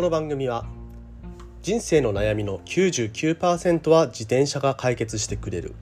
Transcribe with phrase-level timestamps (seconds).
[0.00, 0.64] この番組は
[1.60, 5.74] 人生の悩みの99%は自転車が解決してくれる。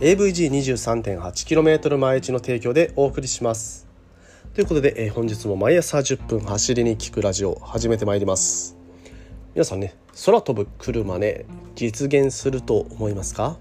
[0.00, 3.86] AVG23.8km 毎日の提供でお送りします。
[4.54, 8.78] ということで、えー本日も毎朝10分走りに聞くラジオ始めてまいります。
[9.54, 13.58] 皆さんね空飛ぶ車ね実現すると思いますか、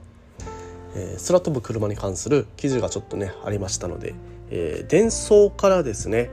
[0.95, 4.16] えー空飛ぶ車に関する記事がちょっとねありましたので、
[4.49, 6.30] えー、電装からですね、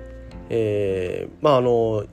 [0.50, 2.06] えーまああの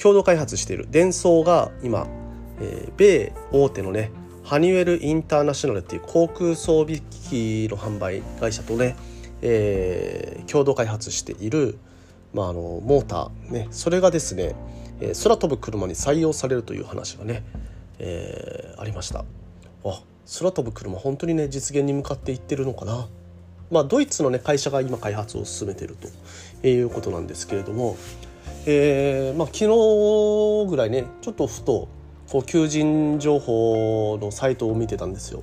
[0.00, 0.86] 共同開発している。
[0.90, 2.06] デンソーが今、
[2.60, 4.10] えー米大手のね
[4.44, 8.96] ハニウェル・インターナショナルっていう航空装備機器の販売会社とね、
[9.42, 11.78] えー共同開発している、
[12.32, 14.54] まあ、あのモーターねそれがですね、
[15.00, 17.42] えー空飛ぶ車に採用されるという話がね、
[17.98, 19.24] えーありました。
[19.84, 20.02] あ
[20.38, 23.08] 空飛ぶ車本当にね実現に向かっていってるのかな。
[23.70, 25.96] まあドイツのね会社が今開発を進めている
[26.62, 27.96] ということなんですけれども
[28.70, 31.88] えーまあ、昨日ぐらいねちょっとふと
[32.28, 35.42] こう求人情報のサイトを見てたんですよ。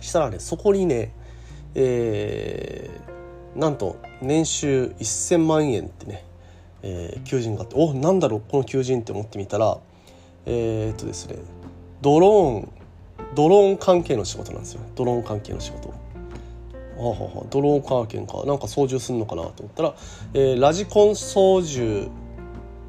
[0.00, 1.12] したらねそこにね、
[1.74, 6.24] えーなんと年収1,000万円ってね、
[6.82, 9.78] えー求人があっておなんだろうこの求人って思ってみたら
[10.46, 11.38] えーっとですね
[12.02, 12.68] ドローン
[13.34, 15.88] ドローン関係の仕事なんですよドローン関係の仕事。
[15.88, 15.94] は
[16.98, 18.44] あははドローンカー券か。
[18.44, 19.94] なんか操縦するのかなと思ったら、
[20.34, 22.08] えーラジコン操縦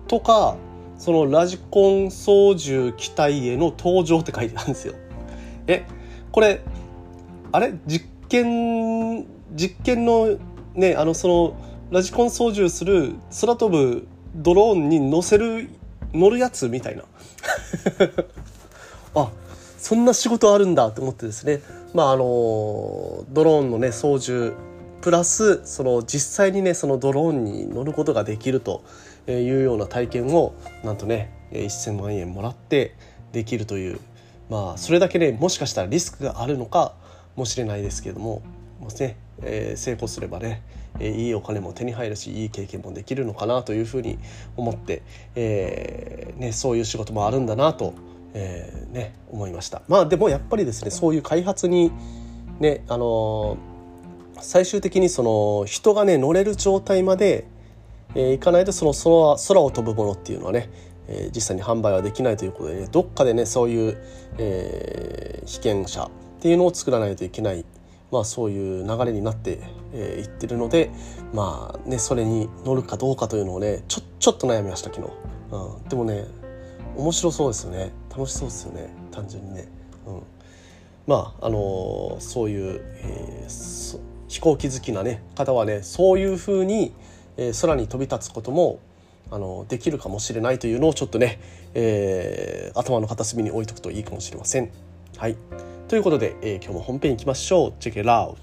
[0.09, 0.57] とか
[0.97, 4.95] そのラジコン操縦機体への登場って書いてあるんですよ。
[5.67, 5.85] え
[6.31, 6.61] これ
[7.53, 7.73] あれ？
[7.87, 10.37] 実験実験の
[10.73, 11.55] ねあのその
[11.91, 15.69] ラジコン操縦する空飛ぶドローンに乗せる
[16.13, 17.03] 乗るやつみたいな。
[19.15, 19.31] あ
[19.77, 21.61] そんな仕事あるんだと思ってですね
[21.93, 24.53] まああのドローンのね操縦
[25.01, 28.83] プラスその実際にねそのドローンに乗ることができると
[29.27, 32.95] いうような体験をなんとね1,000万円もらって
[33.31, 33.99] できるという
[34.49, 36.93] まあそれだけねもしかしたらリスクがあるのか
[37.35, 38.41] もしれないですけども
[38.79, 40.61] もしね、えー成功すればね、
[40.99, 44.17] えーいいお金も手に入るしいい経験もできるのかなというふうに
[44.57, 45.03] 思って、
[45.35, 47.93] えーね、そういう仕事もあるんだなと、
[48.33, 49.81] えーね、思いました。
[49.87, 51.91] まあでもやっぱりですねそういう開発に
[52.59, 53.57] ねあの
[54.41, 57.47] 最終的にその人がね乗れる状態まで、
[58.15, 60.69] えーいかないとその空空を飛ぶものっていうのはね、
[61.07, 63.97] えー実際に販売はできないということで、ね、どっかでねそういう、
[64.37, 66.09] えー被験者っ
[66.41, 67.65] ていうのを作らないといけない、
[68.11, 69.57] まあ、そういう流れになってい、
[69.93, 70.91] えーってるので
[71.33, 75.13] まあねそれに乗るかどうかというのをねちょちょっと悩みました昨日、
[75.51, 76.25] うん、でもね
[76.95, 77.91] 面白そうですよね。
[78.09, 78.89] 楽しそうですよね。
[79.11, 79.67] 単純にね。
[80.05, 80.21] うん。
[81.07, 86.93] まああのそういう、えー飛行機好きな、ね、方はねそういうふうに、
[87.35, 88.79] えー空に飛び立つことも
[89.31, 91.39] あのできるかもしれないというのをちょっとね、
[91.73, 94.71] えー頭の片隅に置いとくといいかもしれません。
[95.17, 95.35] はい、
[95.87, 97.73] ということで、えー今日も本編いきましょう。
[97.79, 98.37] Check it out!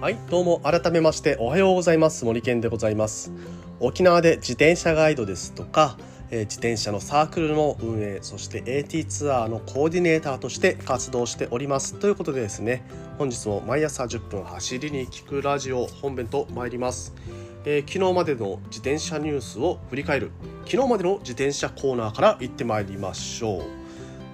[0.00, 3.30] はい、どうも改めましておはようございます森健でございます
[3.80, 5.96] 沖縄で自転車ガイドですとか、
[6.30, 11.94] えー自転車のサークルの運営そして AT ツアーのコーディネーターとして活動しております。
[11.94, 12.82] ということでですね
[13.18, 17.14] 本日も毎朝10分走りに聞くラジオ本編と参ります、
[17.64, 20.32] えー昨日までの自転車ニュースを振り返る。
[20.66, 23.62] 昨日までの自転車コーナーから行ってまいりましょう。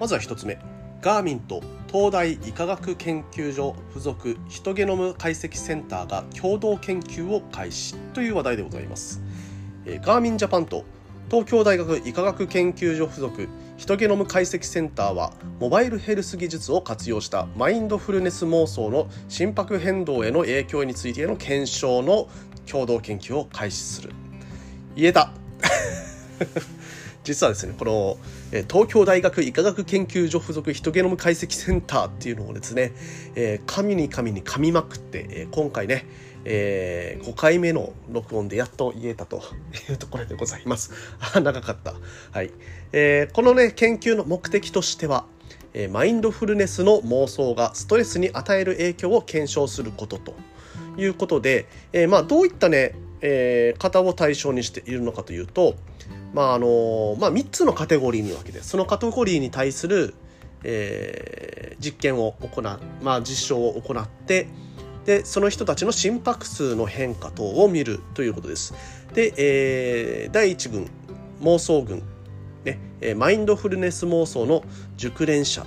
[0.00, 0.58] まずは一つ目。
[1.00, 1.62] ガーミンと
[1.92, 7.94] 東大医科学研究所附属ヒトゲノム解析センターが共同研究を開始。
[8.14, 9.23] という話題でございます。
[9.86, 10.84] えガーミンジャパンと
[11.30, 22.28] 東京大学医科学研究所附属ヒトゲノム解析センターはモバイルヘルス技術を活用したマインドフルネス妄想の心拍変動への影響についての検証の
[22.66, 24.12] 共同研究を開始する。
[24.94, 25.32] 言えた。
[27.24, 28.18] 実はですねこの
[28.68, 32.92] 東京大学医科学研究所附属ヒトゲノム解析センターっていうのをですね、
[33.34, 36.06] えー神に神に噛みまくって、えー今回ね、
[36.44, 39.42] え5回目の録音でやっと言えたと
[39.88, 40.90] いうところでございます。
[41.34, 41.94] 長かった。
[42.32, 42.50] はい。
[42.92, 45.26] えーこのね、研究の目的としては、
[45.72, 50.34] えーマインドフルネスの妄想がストレスに与える影響を検証することと
[50.96, 55.76] いうことで、えーまあ、どういったね、え方を対象にしているのかというと、
[56.34, 60.14] まああのまあ、3つのカテゴリーに分けてそのカテゴリーに対する、
[60.62, 61.54] えー
[61.84, 64.46] 実験を行う、まあ、実証を行って
[65.04, 68.74] でその人たちの心拍数の変化等を見るということです。
[69.14, 70.90] で、えー第1群
[71.42, 72.02] 妄想群、
[72.64, 74.64] ねマインドフルネス妄想の
[74.96, 75.66] 熟練者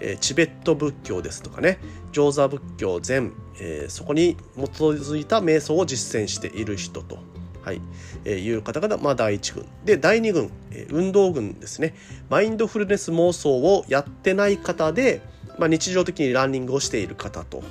[0.00, 1.78] えー、チベット仏教ですとかね
[2.12, 7.18] 上座仏教禅、えー、そこに基づいた瞑想を実践している人と。
[7.62, 7.82] はい、
[8.24, 11.94] えー、いう方が、まあ、第1軍で第2軍、えー、運動軍ですね
[12.30, 15.20] マインドフルネス妄想をやってない方で、
[15.58, 17.62] まあ、日常的にランニングをしている方と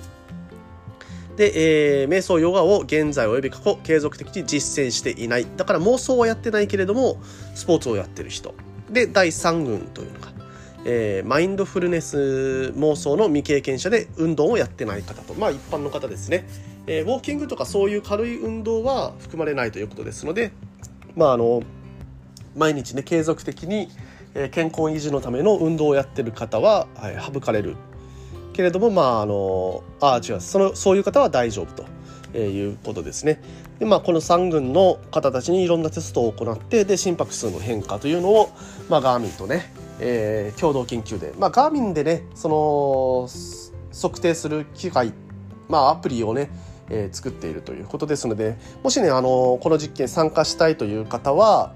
[1.38, 5.48] で、えー、瞑想ヨガを現在および過去継続的に実践していない。
[5.56, 7.22] だから妄想はやってないけれども
[7.56, 8.54] スポーツをやってる人。
[8.90, 10.38] で第3軍というのが
[10.90, 15.34] えー、マインドフルネス妄想の未経験者で運動をやってない方と。
[15.34, 16.48] まあ一般の方ですね、
[16.88, 20.52] えー、ウォーキングとかそういう軽い運動は含まれないということですので
[21.16, 21.62] まああの
[22.56, 23.90] 毎日ね継続的に
[24.52, 27.76] 健康維持のための運動をやってる方は、はい、省かれる。
[28.58, 31.86] けれどもまああのあ違うそのそういう方は大丈夫と。
[32.34, 33.42] えー、いうことですね。
[33.80, 38.50] でまあこの3軍の方たちにいろんなテストを行ってで心拍数の変化というのを、
[38.90, 39.72] まあ、ガーミンとね、
[40.02, 43.30] えー、共同研究で、まあ、ガーミンでねその
[43.94, 45.14] 測定する機械、
[45.70, 46.50] まあ、アプリをね、
[46.90, 51.74] えー、作っているということですのでもしねあのこの実験参加したいという方は、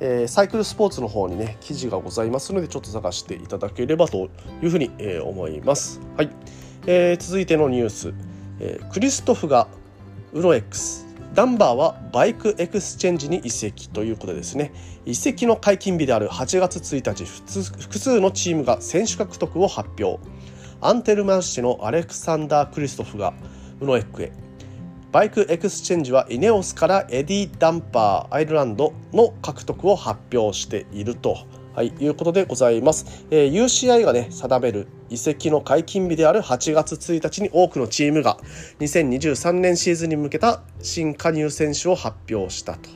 [0.00, 4.28] えー、サイクルスポーツの方にね記事がございますのでちょっと探していただければと
[4.62, 6.00] いうふうに、えー、思います。
[6.16, 6.30] はい。
[6.86, 8.14] えー、続いてのニュース、
[8.60, 9.68] えー、クリストフが
[10.32, 14.72] ウロ X ダンバーはバイクエクスチェンジに移籍ということですね。
[15.04, 20.18] 移籍の解禁日である8月1日複数のチームが選手獲得を発表。
[20.80, 23.34] アンテルマルシェのアレクサンダー・クリストフが
[23.80, 24.32] ウノエックへ。
[25.10, 33.24] バイクエクスチェンジはイネオスからエディ・ダンバーアイルランドの獲得を発表しているとはい、いうことでございます。
[33.30, 38.36] えー、UCI がね、定める移籍の解禁日である8月1日に多くのチームが
[38.80, 42.90] 2023年シーズンに向けた新加入選手を発表したと。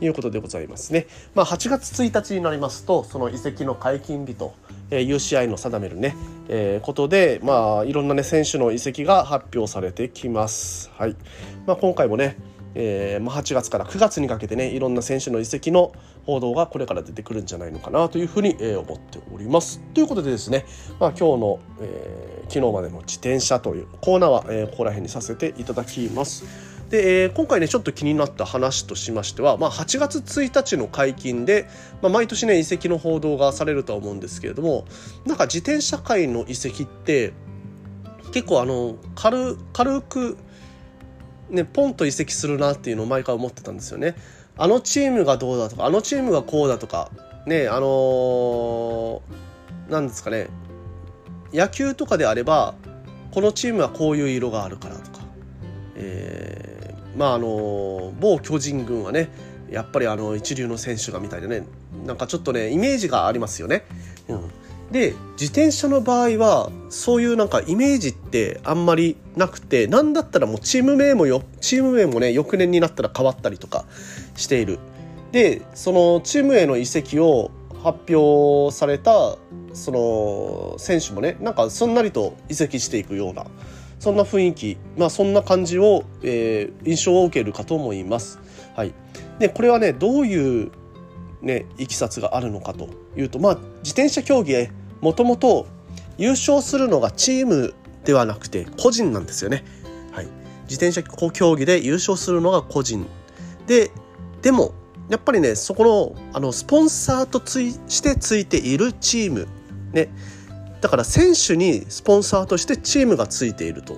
[0.00, 1.06] いうことでございますね。
[1.34, 4.54] まあ、8月1日になりますと、その移籍の解禁日と、
[4.90, 6.16] えー、UCI の定めるね、
[6.48, 10.90] えー、ことで、まあ、いろんなね、選手の移籍が発表されてきます。
[10.96, 11.16] はい。
[11.66, 12.36] まあ、今回もね、
[12.74, 15.92] えーまあ、8月から9月にかけてねいろんな選手の移籍の
[16.24, 19.80] 報道がこれから出てくるんじゃないのかなというふうに、えー、思っております。
[19.94, 20.66] ということでですね、
[21.00, 26.69] まあ、今日の、えー、昨日までの自転車というコーナーは、えー、ここら辺にさせていただきます。
[26.90, 31.68] で、えー、今回ねちょっと気になった話としましては、まあ、8月1日の解禁で、
[32.02, 34.84] まあ、毎年ね移籍の報道がされるとは思うんですけれども
[35.24, 37.32] なんか自転車界の移籍って
[38.32, 40.36] 結構あの軽軽く
[41.50, 44.14] ね、ポンと移籍するなっていうのを毎回思ってたんですよね。
[44.56, 47.10] あのチームがどうだとかあのチームがこうだとか
[47.46, 50.48] ねあのー、ですかね
[51.52, 52.74] 野球とかであれば
[53.32, 55.24] このチームはこういう色があるからとか、
[55.96, 56.69] えー、
[57.20, 59.28] まああのー、某巨人軍はね
[59.70, 61.66] やっぱりあの一流の選手がみたいなね
[62.06, 63.84] なんかちょっとねイメージがありますよね。
[64.28, 64.48] うん、
[64.90, 73.84] で自転車の場合はそういうなんかイメージってあんまりなくてなんだったらもうチーム名もよチーム名もね翌年になったら変わったりとか
[74.34, 74.78] している。
[75.30, 77.50] でそのチームへの移籍を
[77.84, 79.36] 発表された
[79.74, 83.44] その選手もねなんかすんなりと移籍していくような
[84.00, 88.40] そんな雰囲気まあそんな感じを、えー、印象を受けるかと思います。
[88.74, 88.94] はい、
[89.38, 90.72] でこれはねどういう
[91.42, 94.70] ねいきさつがあるのかというとまあ自転車競技
[95.02, 95.66] もともと
[96.16, 99.64] 優勝するのがチームではなくて個人なんですよね。
[100.12, 100.26] はい、
[100.68, 103.06] 自転車競技で優勝するのが個人。
[103.66, 103.90] で
[104.40, 104.72] でも
[105.10, 109.46] やっぱりねそこのあのスポンサーとついしてついているチーム。
[109.92, 110.08] ね。
[110.80, 113.94] だから選手にスポンサーとしてチームがついていると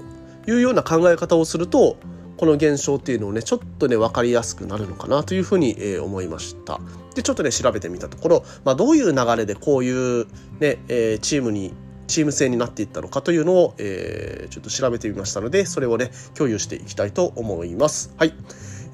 [0.47, 1.97] いうような考え方をすると
[2.37, 6.81] この現象っていうのをねちょっとね分かりやすくなるのかなというふうに、えー、思いました。
[7.15, 10.27] でちょっとね調べてみたところ、まあ、どういう流れでこういう
[10.59, 11.73] ね、えー、チームに
[12.09, 18.13] チーム制になっていったのかというのを、えー、ちょっと調べてみましたのでそれをね共有していきたいと思います。
[18.19, 18.35] はい。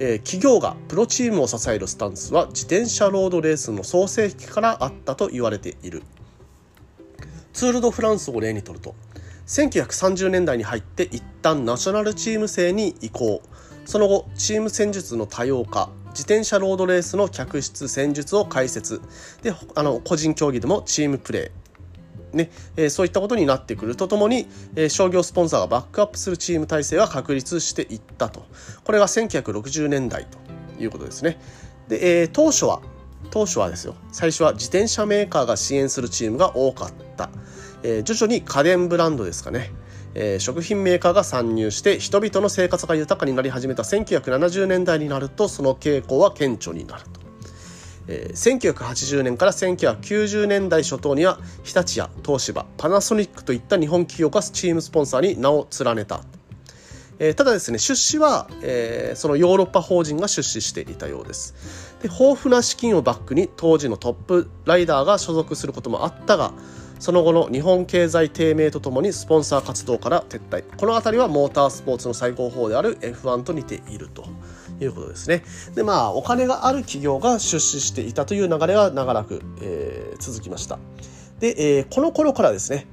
[0.00, 6.02] えー、企業がプロチームを支えるスタンスは自転車ロードレースの創世期からあったと言われている。
[7.59, 8.95] ツール・ド・フランスを例にとると
[9.49, 13.43] 1930年代に入って一旦ナショナルチーム制に移行。
[13.85, 19.00] その後チーム戦術の多様化自転車ロードレースの客室戦術を開設。
[19.43, 22.37] であの個人競技でもチームプレー。
[22.37, 24.47] ねえー、そういったことになってくるとともに、
[24.77, 28.47] えー、商業スポンサーがバックアップするチーム体制は確立していったと。
[28.85, 30.38] これが1960年代と
[30.81, 31.41] いうことですね。
[31.88, 32.83] で、えー、当初は
[33.31, 37.31] 当初はですよ最初は自転車メーカーが支援するチームが多かった。
[37.83, 39.71] えー、徐々に家電ブランドですかね、
[40.15, 47.21] えー、食品メーカーが参入して人々の生活が豊かになり始めた1970年代になるとその傾向は顕著になると。
[48.09, 56.23] えー、1980年から1990年代初頭には日立や東芝パナソニックといった日本企業がチームスポンサーに名を連ねた、
[57.19, 61.97] えー、ただですね出資は、えー、そのヨーロッパ法人が出資していたようです。
[62.03, 66.53] で豊富な資金をバックに当時のトップライダーが所属することもあったが
[67.01, 70.65] その後の日本経済低迷とともにスポンサー活動から撤退。
[70.77, 74.25] この辺りはモータースポーツの最高峰である F1 と似ていると
[74.81, 75.45] いうことですね。
[75.75, 80.79] でまあお金がある企業が出資していたという流れは長らく、えー、続きました。
[81.39, 82.87] で、えー、この頃からですね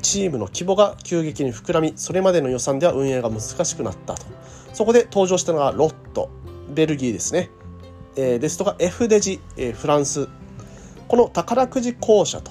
[0.00, 4.26] チームの規模が急激に膨らみそれまでの予算では運営が難しくなったと。
[4.72, 6.30] そこで登場したのがロット
[6.74, 7.50] ベルギーですね、
[8.16, 10.28] えー、ですとか F デジ、えー、フランス。
[11.08, 12.50] この宝くじ公社と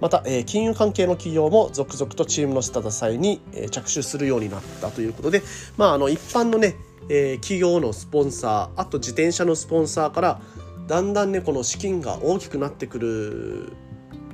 [0.00, 5.42] また、えー、金融関係の企業も続々とチームの下支えに、えー、着手するようになったということで、
[5.76, 6.76] まあ、あの一般のね、
[7.08, 10.40] えー、企業のスポンサーあと自転車のスポンサーから
[10.86, 13.72] だんだんねこの資金が大きくなってくる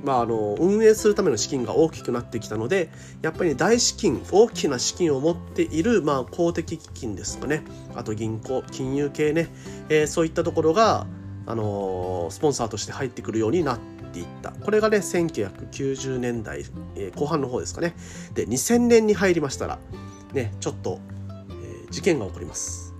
[0.03, 2.89] まあ、あの運営するための資金が大きくなってきたので
[3.21, 7.63] やっぱり、大資金大きな資金を持っている、まあ、公的基金ですかね。
[7.95, 9.49] あと銀行金融系ね、
[9.89, 11.07] えー、そういったところが、
[11.45, 13.79] あのー、スポンサーとして入ってくるようになっ
[14.13, 14.51] ていった。
[14.51, 17.95] これがね1990年代、えー、後半の方ですかね。
[18.33, 19.79] で2000年に入りましたら
[20.33, 20.99] ねちょっと、
[21.49, 22.93] えー、事件が起こります。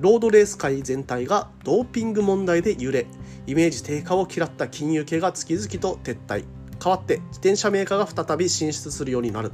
[0.00, 3.06] ロードレース界全体がドーピング問題で揺れ
[3.46, 6.44] イメージ低下を嫌った金融系が月々と撤退。
[6.78, 9.52] 代わって自転車メーカーが再び進出するようになる。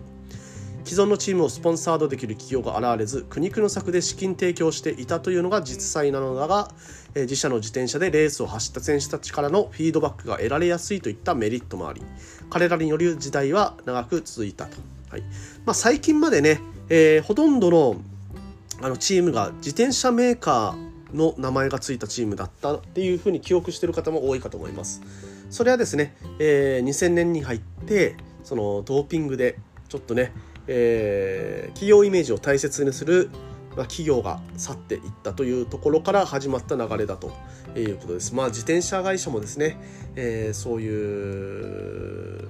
[0.85, 6.73] 既存のチームをスポンサードできる企業が現れず苦肉の策で資金提供していたというのが実際なのだが、
[7.15, 12.03] 自社の自転車でレースを走った選手たちからのフィードバックが得られやすいといったメリットもあり
[12.51, 14.77] 彼らによる時代は長く続いたと、
[15.11, 15.23] はい。
[15.65, 18.01] まあ、最近までね、えー、ほとんどの
[18.83, 25.03] あのチームが自転車メーカーの名前がついたチームだったっていうふうに記憶している方も多いかと思います。
[25.51, 30.33] それはですね、えー、2000年に入ってそのドーピングでちょっとね、
[30.67, 33.31] えー、企業イメージを大切にする、
[33.77, 37.33] まあ、企業が去っていったというところから始まった流れだと
[37.77, 38.35] いうことです。
[38.35, 39.79] まあ、自転車会社もですね、
[40.15, 42.49] えー、そういう、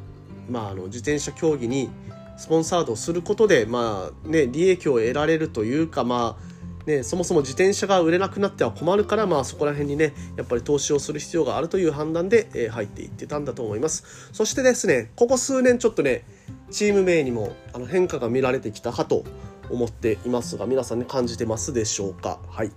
[0.50, 1.90] まあ、あの自転車競技に
[2.36, 6.49] スポンサードすることで、まあね、利益を得られるというか、まあ
[6.86, 14.30] ね、そもそも自転車が売れなくなっては困るから、まあ、そこら辺にねやっぱり投資をする必要があるという判断で、えー、入っていってたんだと思います。
[14.32, 16.24] そしてですねここ数年ちょっとね
[16.70, 19.24] チーム名にもあの変化が見られてきたかと
[19.68, 22.40] 思っていますが皆さんね感じてますでしょうか？
[22.48, 22.72] はい。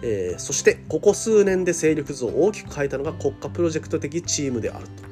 [0.00, 5.11] えー、そしてここ数年で勢力図を大きく変えたのが国家プロジェクト的チームであると。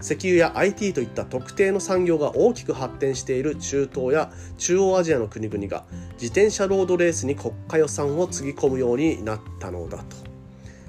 [0.00, 10.16] 石油や IT といった特定の産業が大きく発展している中東や中央アジアの国々が自転車ロードレースに国家予算をつぎ込むようになったのだと。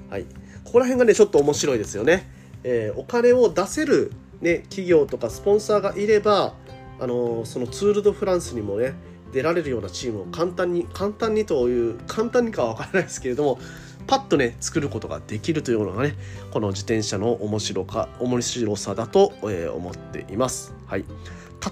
[0.08, 0.24] はい、
[0.64, 2.30] ここら辺がねちょっと面白いですよね。
[2.62, 6.54] えー、お金を出せる、ね、企業とかスポンサーがいれば、
[7.00, 8.92] あの、そのツール・ド・フランスにもね
[9.32, 13.58] 出られるようなチームを簡単に簡単にという簡単にかは分からないですけれども
[14.06, 16.14] パッとね作ることができるというのがね
[16.50, 20.74] この自転車の面白か面白さだと、えー、思っています。
[20.86, 21.04] はい、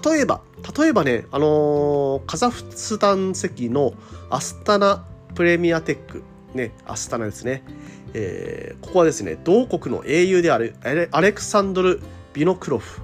[0.05, 0.41] 例えば
[0.77, 3.93] 例えばね、あのー、カザフスタン籍の
[4.29, 6.23] アスタナプレミアテック
[6.53, 7.63] ねアスタナですね、
[8.13, 10.75] えー、ここはですね同国の英雄である
[11.11, 12.01] アレクサンドル・
[12.33, 13.01] ビノクロフ。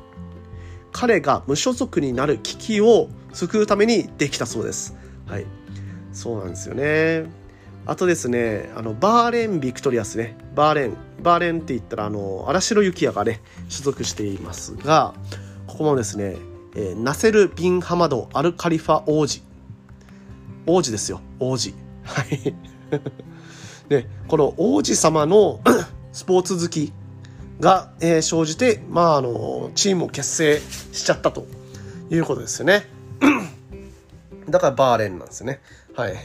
[0.98, 4.96] 彼が無所属になる危機を救うためにできたそうです。
[5.27, 5.46] はい、
[6.12, 7.25] そうなんですよね。
[7.88, 10.36] あとですね、あの、バーレン・ビクトリアスね。
[10.56, 10.98] バーレン。
[11.22, 15.13] バーレンって言ったら、あの、新城幸也がね、所属していますが、
[15.68, 16.38] ここもですね、
[16.75, 19.44] えー、ナセル・ビン・ハマド・アルカリファ王子。
[20.65, 21.75] 王子ですよ、王子。
[22.04, 22.56] はい。
[23.88, 25.60] で、 この王子様の
[26.12, 26.92] スポーツ好き
[27.60, 30.60] が、えー、生じて、まあ、あの、チームを結成
[30.92, 31.46] しちゃったと
[32.10, 32.95] いうことですよね。
[34.50, 35.60] だからバーレンなんですね。
[35.96, 36.15] はい。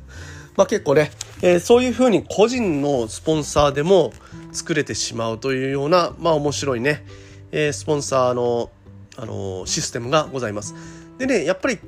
[0.56, 1.10] まあ、結構ね、
[1.42, 4.12] えー、そういうふうに個人のスポンサーでも
[4.52, 7.04] 作れてしまうというような、まあ、面白いね、
[7.52, 8.70] えー、スポンサーの、
[9.16, 10.74] あのー、システムがございます。
[11.18, 11.78] でね、やっぱり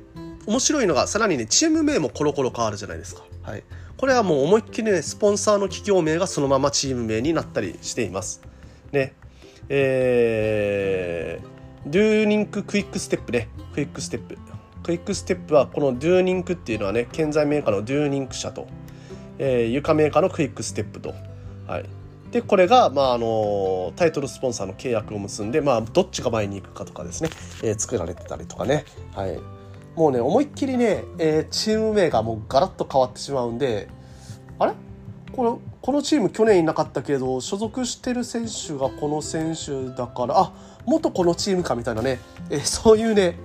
[0.45, 3.23] 面白いのが、さらにね、チーム名もコロコロ変わるじゃないですか。
[3.43, 3.63] はい。
[3.97, 8.41] これはもう思いっきりね、スポンサーの企業名がそのままチーム名になったりしています。
[8.91, 9.13] ね。
[9.67, 13.49] えー、ドゥクーニンククイックステップね。
[13.73, 14.37] クイックステップ。
[14.83, 18.67] クイックステップはこのドゥクーニンクっていうのはね建材メーカーのドゥクーニンク社と、
[19.37, 21.13] えー、床メーカーのクイックステップと、
[21.67, 21.85] はい、
[22.31, 27.29] でこれが、まあ、あのタイトルスポンサーの契約を結んで、まあ、どっちが前に行くかとかですね、
[27.63, 29.39] えー、作られてたりとかね、はい、
[29.95, 33.87] もうね思いっきりね、えー、チーム名がもうガラッと変わってしまうんで
[34.57, 34.73] あれ？
[35.31, 40.53] これこのチーム去年いなかったけど所属してる選手がこの選手だからあ
[40.85, 42.19] 元このチームかみたいなね、
[42.49, 43.35] えそういうね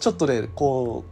[0.00, 1.04] ちょっとねこ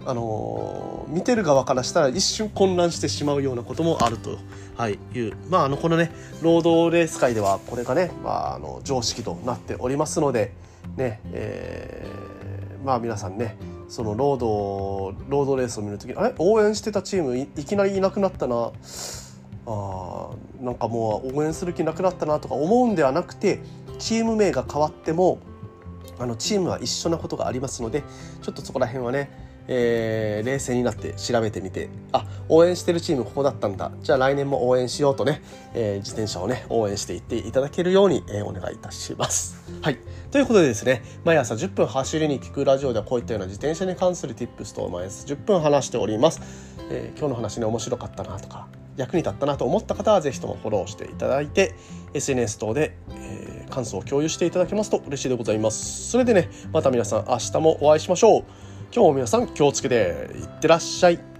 [0.00, 4.38] うあのー、見てる側からしたら一瞬混乱してしまうようなこともあると、
[4.76, 10.52] はい、いうまああのこのね労働レース界ではこれがね、まあ、あの常識となっておりますので
[10.96, 13.56] ね、えー、まあ皆さんね
[13.88, 16.34] そのロードロードレースを見るときあれ？
[16.38, 18.72] 応援してたチームいきなりいなくなったな。
[19.66, 20.28] あ
[20.60, 23.60] なんかもう応援する気なくなったなとか思うんではなくて
[23.98, 25.38] チーム名が変わっても
[26.18, 28.02] あのチームは一緒なことがありますので
[28.42, 29.30] ちょっとそこら辺はね、
[29.68, 35.42] えー、冷静になって調べてみてあ応援してるチームここだったんだじゃあ来年も応援しようとね、
[35.74, 39.56] えー、自転車をね応援していっていただけるように、えー、お願いいたします。
[39.82, 39.98] はい
[40.30, 46.40] ということでですね毎朝10分走りに聞くラジオではこういったような自転車に関する Tips と毎朝10分話しております。
[46.90, 51.74] えー、今日の話ね面白かったなとか役に立ったなと思った方はぜひともフォローしていただいて
[52.14, 52.96] SNS 等で、
[53.64, 56.10] えー、感想を共有していただけますと嬉しいでございます。
[56.10, 58.44] それでねまた皆さん明日もお会いしましょう。
[58.94, 61.33] 今日も皆さん気をつけていってらっしゃい。